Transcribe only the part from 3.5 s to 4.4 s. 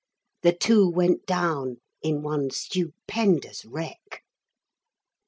wreck!